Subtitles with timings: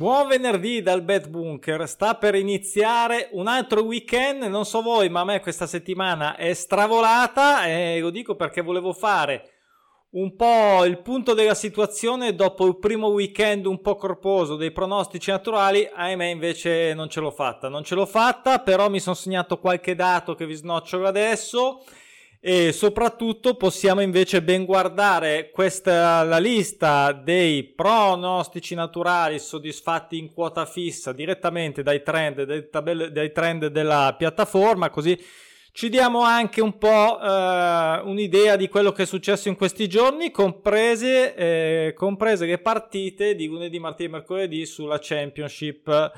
[0.00, 5.20] Buon venerdì dal Bet Bunker, sta per iniziare un altro weekend, non so voi ma
[5.20, 9.50] a me questa settimana è stravolata e lo dico perché volevo fare
[10.12, 15.30] un po' il punto della situazione dopo il primo weekend un po' corposo dei pronostici
[15.30, 19.58] naturali, ahimè invece non ce l'ho fatta, non ce l'ho fatta però mi sono segnato
[19.58, 21.84] qualche dato che vi snocciolo adesso
[22.42, 30.64] e soprattutto possiamo invece ben guardare questa la lista dei pronostici naturali soddisfatti in quota
[30.64, 35.22] fissa direttamente dai trend, dai, tabelle, dai trend della piattaforma così
[35.72, 40.32] ci diamo anche un po' eh, un'idea di quello che è successo in questi giorni,
[40.32, 46.10] comprese, eh, comprese le partite di lunedì, martedì e mercoledì sulla Championship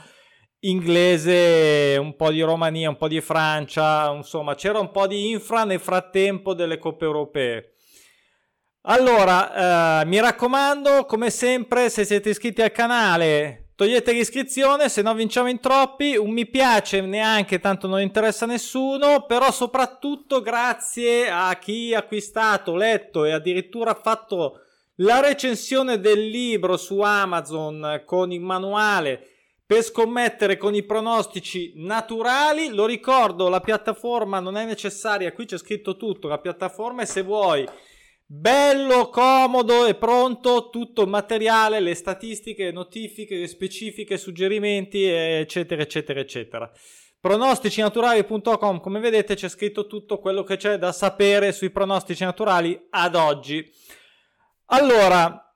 [0.64, 5.64] inglese, un po' di Romania, un po' di Francia, insomma c'era un po' di infra
[5.64, 7.74] nel frattempo delle coppe europee.
[8.82, 15.14] Allora, eh, mi raccomando, come sempre, se siete iscritti al canale, togliete l'iscrizione, se no
[15.14, 21.30] vinciamo in troppi, un mi piace neanche, tanto non interessa a nessuno, però soprattutto grazie
[21.30, 24.60] a chi ha acquistato, letto e addirittura fatto
[24.96, 29.31] la recensione del libro su Amazon con il manuale
[29.72, 32.68] per scommettere con i pronostici naturali.
[32.68, 37.22] Lo ricordo, la piattaforma non è necessaria, qui c'è scritto tutto, la piattaforma è se
[37.22, 37.66] vuoi
[38.26, 45.80] bello, comodo e pronto tutto il materiale, le statistiche, le notifiche, le specifiche, suggerimenti, eccetera,
[45.80, 46.70] eccetera, eccetera.
[47.18, 53.14] Pronosticinaturali.com, come vedete c'è scritto tutto quello che c'è da sapere sui pronostici naturali ad
[53.14, 53.70] oggi.
[54.66, 55.51] Allora,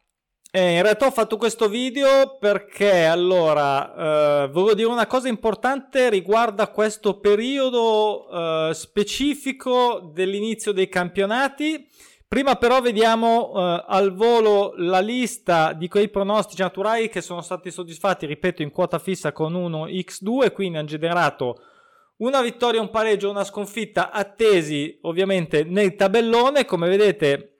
[0.50, 6.08] eh, in realtà ho fatto questo video perché allora eh, volevo dire una cosa importante
[6.08, 11.88] riguardo a questo periodo eh, specifico dell'inizio dei campionati.
[12.28, 17.70] Prima però vediamo eh, al volo la lista di quei pronostici naturali che sono stati
[17.70, 21.56] soddisfatti, ripeto, in quota fissa con 1x2, quindi hanno generato
[22.18, 26.64] una vittoria, un pareggio, una sconfitta attesi ovviamente nel tabellone.
[26.64, 27.55] Come vedete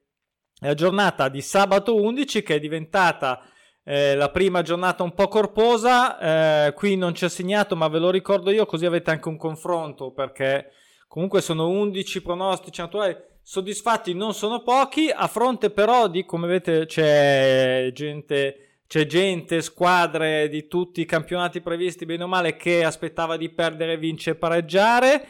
[0.60, 3.42] la giornata di sabato 11 che è diventata
[3.84, 6.66] eh, la prima giornata un po' corposa.
[6.66, 9.36] Eh, qui non ci ha segnato, ma ve lo ricordo io, così avete anche un
[9.36, 10.72] confronto perché
[11.06, 15.08] comunque sono 11 pronostici naturali soddisfatti, non sono pochi.
[15.08, 18.60] A fronte però di come vedete c'è gente.
[18.88, 23.98] C'è gente, squadre di tutti i campionati previsti, bene o male, che aspettava di perdere,
[23.98, 25.26] vincere e pareggiare.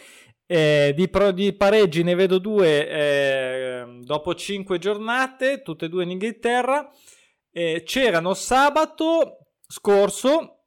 [0.48, 6.04] Eh, di, pro, di, pareggi ne vedo due eh, dopo cinque giornate, tutte e due
[6.04, 6.88] in Inghilterra.
[7.50, 10.66] Eh, c'erano sabato scorso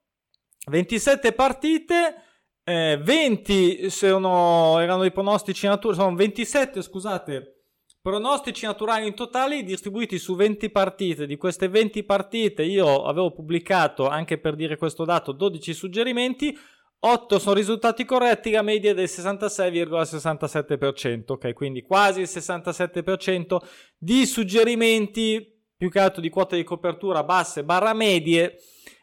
[0.66, 2.16] 27 partite,
[2.64, 7.64] 20 eh, sono, erano i pronostici naturali, sono 27 scusate,
[8.02, 11.26] pronostici naturali in totale distribuiti su 20 partite.
[11.26, 16.58] Di queste 20 partite io avevo pubblicato, anche per dire questo dato, 12 suggerimenti
[17.02, 21.54] 8 sono risultati corretti, la media è del 66,67%, ok?
[21.54, 23.58] Quindi quasi il 67%
[23.98, 28.58] di suggerimenti, più che altro di quote di copertura basse barra medie,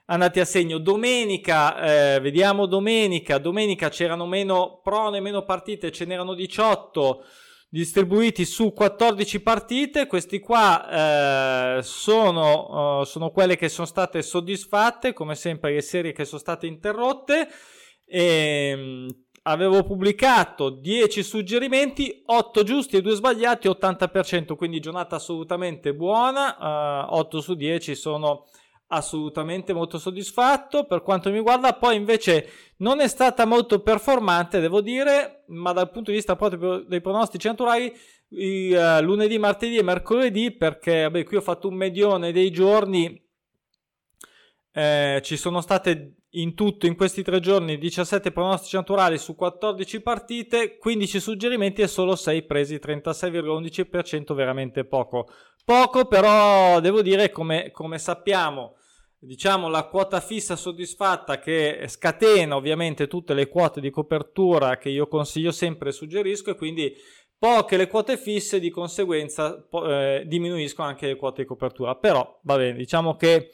[0.06, 0.76] andati a segno.
[0.76, 7.24] Domenica, eh, vediamo domenica, domenica c'erano meno prone, meno partite, ce n'erano 18
[7.68, 10.06] distribuiti su 14 partite.
[10.06, 16.12] Questi qua eh, sono, uh, sono quelle che sono state soddisfatte, come sempre le serie
[16.12, 17.48] che sono state interrotte.
[18.06, 19.08] E, ehm,
[19.42, 26.56] avevo pubblicato 10 suggerimenti, 8 giusti e 2 sbagliati, 80%, quindi giornata assolutamente buona,
[27.08, 28.46] uh, eh, 8 su 10 sono
[28.88, 31.74] assolutamente molto soddisfatto per quanto mi riguarda.
[31.74, 36.80] Poi invece non è stata molto performante devo dire ma dal punto di vista proprio
[36.80, 37.92] dei pronostici naturali
[38.28, 43.24] i, uh, lunedì martedì e mercoledì perché vabbè, qui ho fatto un medione dei giorni
[44.72, 50.00] eh, ci sono state in tutto in questi tre giorni 17 pronostici naturali su 14
[50.00, 55.28] partite, 15 suggerimenti e solo 6 presi, 36,11%, veramente poco.
[55.64, 58.76] Poco però devo dire come, come sappiamo,
[59.18, 65.08] diciamo la quota fissa soddisfatta che scatena ovviamente tutte le quote di copertura che io
[65.08, 66.94] consiglio sempre e suggerisco e quindi
[67.38, 71.96] poche le quote fisse di conseguenza eh, diminuiscono anche le quote di copertura.
[71.96, 73.50] Però va bene, diciamo che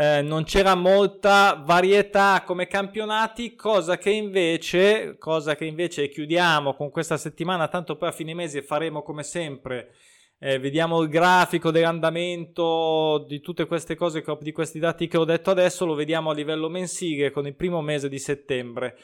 [0.00, 6.88] eh, non c'era molta varietà come campionati, cosa che invece, cosa che invece chiudiamo con
[6.88, 9.90] questa settimana, tanto poi a fine mese faremo come sempre.
[10.38, 15.50] Eh, vediamo il grafico dell'andamento di tutte queste cose, di questi dati che ho detto
[15.50, 18.96] adesso, lo vediamo a livello mensile con il primo mese di settembre.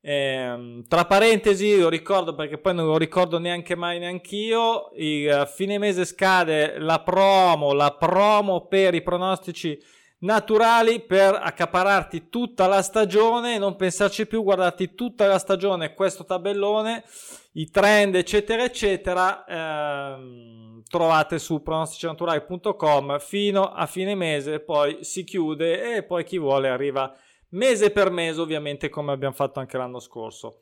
[0.00, 4.92] Eh, tra parentesi, lo ricordo perché poi non lo ricordo neanche mai neanch'io.
[4.94, 9.76] Il fine mese scade la promo, la promo per i pronostici
[10.18, 17.04] naturali per accapararti tutta la stagione, non pensarci più, guardarti tutta la stagione questo tabellone,
[17.52, 25.96] i trend eccetera eccetera, ehm, trovate su pronosticinaturali.com fino a fine mese, poi si chiude
[25.96, 27.14] e poi chi vuole arriva
[27.50, 30.60] mese per mese ovviamente come abbiamo fatto anche l'anno scorso.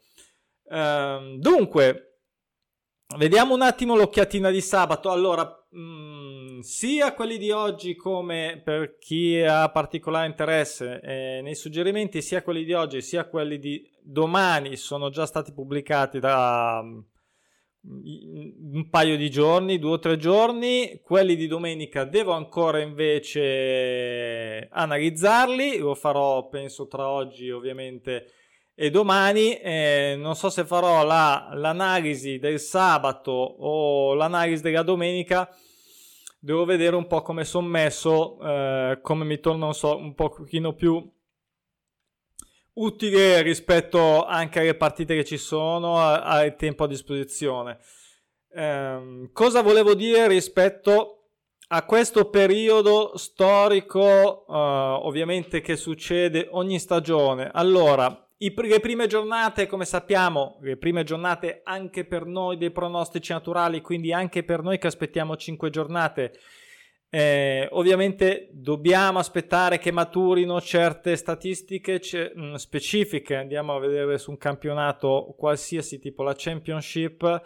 [0.71, 2.15] Ehm, dunque,
[3.17, 5.11] Vediamo un attimo l'occhiatina di sabato.
[5.11, 11.55] Allora, mh, mm, sia quelli di oggi come per chi ha particolare interesse eh, nei
[11.55, 17.05] suggerimenti, sia quelli di oggi sia quelli di domani sono già stati pubblicati da um,
[17.83, 21.01] un paio di giorni, due o tre giorni.
[21.03, 25.77] Quelli di domenica devo ancora invece analizzarli.
[25.77, 28.27] Lo farò, penso, tra oggi ovviamente
[28.77, 35.49] e domani eh, non so se farò la, l'analisi del sabato o l'analisi della domenica
[36.45, 41.11] devo vedere un po' come sono messo eh, come mi torna so, un pochino più
[42.75, 47.79] utile rispetto anche alle partite che ci sono al tempo a disposizione.
[48.51, 51.24] Eh, cosa volevo dire rispetto
[51.69, 59.67] a questo periodo storico eh, ovviamente che succede ogni stagione allora i, le prime giornate,
[59.67, 64.79] come sappiamo, le prime giornate anche per noi dei pronostici naturali, quindi anche per noi
[64.79, 66.33] che aspettiamo 5 giornate,
[67.11, 73.37] eh, ovviamente dobbiamo aspettare che maturino certe statistiche c- mm, specifiche.
[73.37, 77.41] Andiamo a vedere su un campionato qualsiasi tipo la Championship.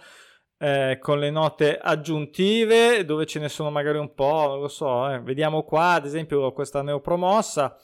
[0.60, 5.08] Eh, con le note aggiuntive dove ce ne sono magari un po', non lo so,
[5.08, 5.20] eh.
[5.20, 7.76] vediamo qua ad esempio questa neopromossa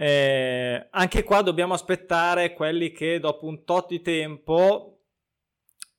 [0.00, 5.00] eh, anche qua dobbiamo aspettare quelli che dopo un tot di tempo,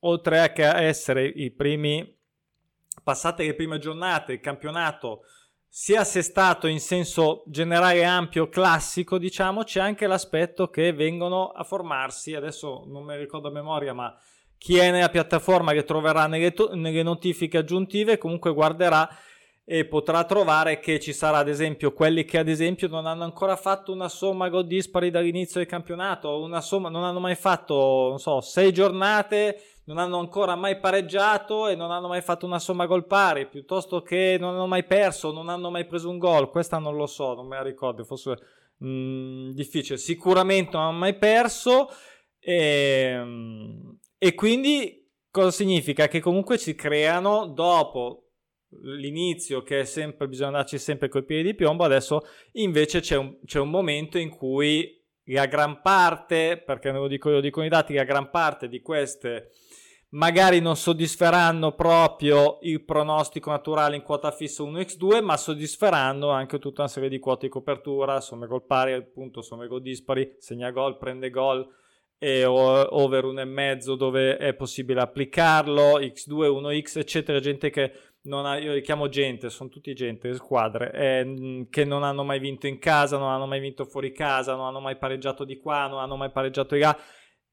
[0.00, 2.18] oltre a essere i primi,
[3.02, 5.24] passate le prime giornate, il campionato
[5.68, 12.34] sia assestato in senso generale ampio, classico, diciamo, c'è anche l'aspetto che vengono a formarsi,
[12.34, 14.18] adesso non mi ricordo a memoria, ma
[14.60, 19.08] chi è nella piattaforma che troverà nelle, to- nelle notifiche aggiuntive comunque guarderà
[19.64, 23.56] e potrà trovare che ci sarà ad esempio quelli che ad esempio non hanno ancora
[23.56, 28.18] fatto una somma gol dispari dall'inizio del campionato, una somma, non hanno mai fatto, non
[28.18, 32.84] so, sei giornate, non hanno ancora mai pareggiato e non hanno mai fatto una somma
[32.84, 36.76] gol pari, piuttosto che non hanno mai perso, non hanno mai preso un gol, questa
[36.76, 38.36] non lo so, non me la ricordo, forse
[38.76, 41.88] mh, mm, difficile, sicuramente non hanno mai perso
[42.38, 43.22] e,
[44.22, 46.06] e quindi cosa significa?
[46.06, 48.32] Che comunque si creano dopo
[48.82, 52.20] l'inizio che è sempre bisogna darci sempre coi piedi di piombo adesso
[52.52, 57.30] invece c'è un, c'è un momento in cui la gran parte perché non lo dico
[57.30, 59.48] io dicono i dati la gran parte di queste
[60.10, 66.82] magari non soddisferanno proprio il pronostico naturale in quota fissa 1x2 ma soddisferanno anche tutta
[66.82, 70.96] una serie di quote di copertura somme gol pari appunto somme gol dispari segna gol
[70.96, 71.66] prende gol
[72.22, 78.74] e over 1,5 dove è possibile applicarlo x2 1x eccetera gente che non ha, io
[78.74, 83.16] li chiamo gente, sono tutti gente, squadre, eh, che non hanno mai vinto in casa,
[83.16, 86.30] non hanno mai vinto fuori casa, non hanno mai pareggiato di qua, non hanno mai
[86.30, 86.94] pareggiato di là.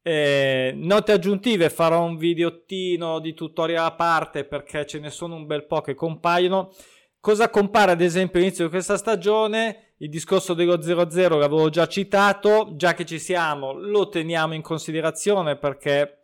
[0.01, 5.45] Eh, note aggiuntive, farò un videottino di tutorial a parte perché ce ne sono un
[5.45, 6.73] bel po' che compaiono.
[7.19, 9.86] Cosa compare ad esempio all'inizio di questa stagione?
[9.99, 15.57] Il discorso dello 0-0 l'avevo già citato, già che ci siamo lo teniamo in considerazione
[15.57, 16.19] perché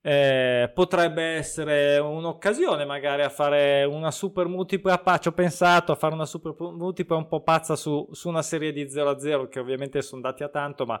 [0.00, 6.14] eh, potrebbe essere un'occasione magari a fare una super multipla ci ho pensato a fare
[6.14, 9.60] una super multipla un po' pazza su, su una serie di 0 a 0 che
[9.60, 10.98] ovviamente sono dati a tanto ma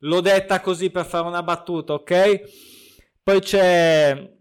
[0.00, 2.40] l'ho detta così per fare una battuta ok?
[3.22, 4.37] Poi c'è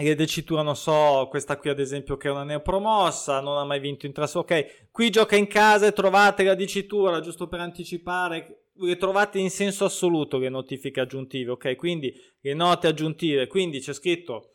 [0.00, 3.78] le dicitura non so questa qui ad esempio che è una neopromossa non ha mai
[3.78, 8.62] vinto in trasferta ok qui gioca in casa e trovate la dicitura giusto per anticipare
[8.76, 11.76] le trovate in senso assoluto le notifiche aggiuntive, ok?
[11.76, 14.54] Quindi le note aggiuntive, quindi c'è scritto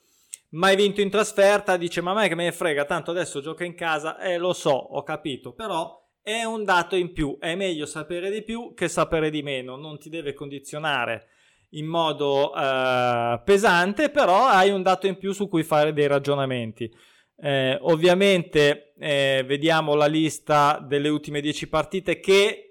[0.51, 3.63] mai vinto in trasferta, dice ma a me che me ne frega, tanto adesso gioca
[3.63, 7.85] in casa, eh lo so, ho capito, però è un dato in più, è meglio
[7.85, 11.27] sapere di più che sapere di meno, non ti deve condizionare
[11.71, 16.91] in modo eh, pesante, però hai un dato in più su cui fare dei ragionamenti.
[17.39, 22.67] Eh, ovviamente eh, vediamo la lista delle ultime 10 partite che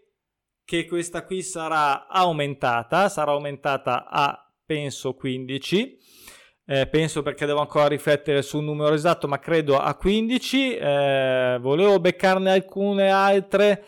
[0.67, 5.97] che questa qui sarà aumentata, sarà aumentata a penso 15.
[6.69, 10.77] Eh, penso perché devo ancora riflettere sul numero esatto, ma credo a 15.
[10.77, 13.85] Eh, volevo beccarne alcune altre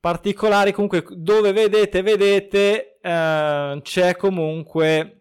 [0.00, 0.72] particolari.
[0.72, 5.16] Comunque, dove vedete, vedete, eh, c'è comunque.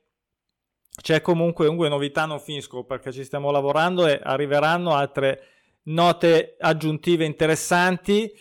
[1.02, 5.42] C'è comunque comunque novità, non finisco perché ci stiamo lavorando e arriveranno altre
[5.84, 8.32] note aggiuntive interessanti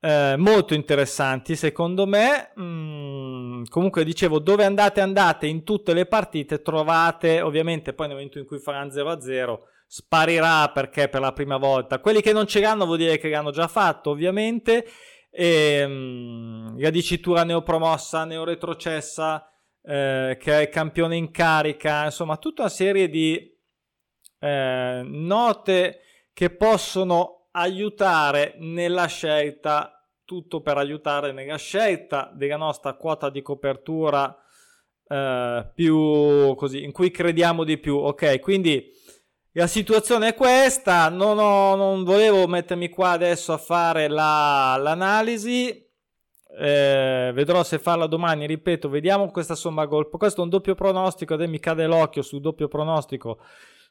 [0.00, 2.52] eh, molto interessanti secondo me.
[2.60, 8.38] Mm, comunque dicevo, dove andate andate in tutte le partite trovate, ovviamente poi nel momento
[8.38, 11.98] in cui faranno 0-0 sparirà perché per la prima volta.
[11.98, 14.86] Quelli che non ce l'hanno vuol dire che l'hanno già fatto, ovviamente.
[15.30, 19.50] E, mm, la dicitura neopromossa, neoretrocessa,
[19.82, 23.56] eh, che è campione in carica, insomma, tutta una serie di
[24.40, 26.00] eh, note
[26.32, 34.36] che possono aiutare nella scelta, tutto per aiutare nella scelta della nostra quota di copertura
[35.08, 37.96] eh, più così, in cui crediamo di più.
[37.96, 38.92] Ok, quindi
[39.58, 45.84] la situazione è questa, non, ho, non volevo mettermi qua adesso a fare la, l'analisi,
[46.60, 50.10] eh, vedrò se farla domani, ripeto, vediamo questa somma gol.
[50.10, 53.40] Questo è un doppio pronostico ed mi cade l'occhio sul doppio pronostico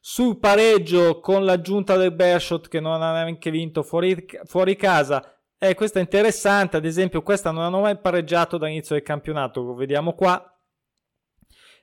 [0.00, 5.38] sul pareggio con l'aggiunta del Bershot che non ha neanche vinto fuori, fuori casa.
[5.58, 9.74] Eh, questa è interessante, ad esempio questa non hanno mai pareggiato dall'inizio del campionato, lo
[9.74, 10.57] vediamo qua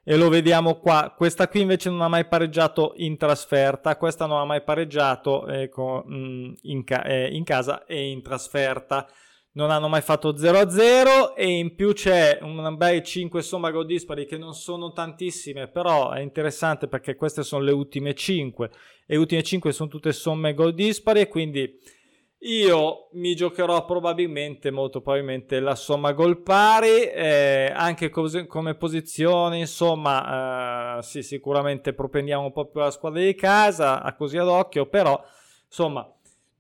[0.08, 1.14] e lo vediamo qua.
[1.18, 6.54] Questa qui invece non ha mai pareggiato in trasferta, questa non ha mai pareggiato mm,
[6.62, 9.08] in, ca- eh, in, casa e in trasferta.
[9.54, 14.26] Non hanno mai fatto 0-0 e in più c'è un bel 5 somma gol dispari
[14.26, 18.70] che non sono tantissime, però è interessante perché queste sono le ultime 5
[19.08, 21.80] e le ultime 5 sono tutte somme gol dispari e quindi
[22.46, 29.58] io mi giocherò probabilmente, molto probabilmente, la somma gol pari, eh, anche cos- come posizione,
[29.58, 34.48] insomma, eh, sì, sicuramente propendiamo un po' più alla squadra di casa, a così ad
[34.48, 35.20] occhio, però,
[35.66, 36.08] insomma,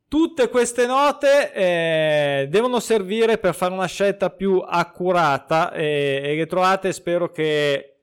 [0.07, 6.45] tutte queste note eh, devono servire per fare una scelta più accurata e, e le
[6.47, 7.97] trovate, spero che,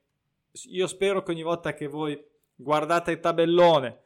[0.69, 2.17] io spero che ogni volta che voi
[2.55, 4.02] guardate il tabellone,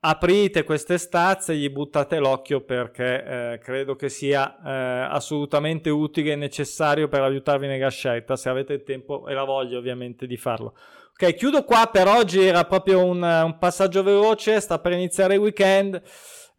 [0.00, 6.36] aprite queste stazze gli buttate l'occhio perché eh, credo che sia eh, assolutamente utile e
[6.36, 10.74] necessario per aiutarvi nella scelta se avete il tempo e la voglia ovviamente di farlo.
[11.20, 15.40] Ok, chiudo qua per oggi, era proprio un, un passaggio veloce, sta per iniziare il
[15.40, 16.00] weekend.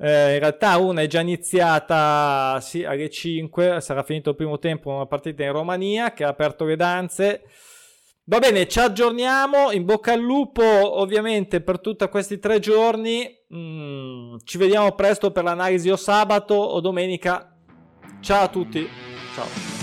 [0.01, 4.89] Eh, in realtà una è già iniziata sì, alle 5, sarà finito il primo tempo
[4.89, 7.43] una partita in Romania che ha aperto le danze.
[8.29, 9.71] Va bene, ci aggiorniamo.
[9.71, 13.27] In bocca al lupo, ovviamente, per tutti questi tre giorni.
[13.51, 17.57] Mm, ci vediamo presto per l'analisi o sabato o domenica.
[18.19, 18.87] Ciao a tutti.
[19.33, 19.78] Ciao.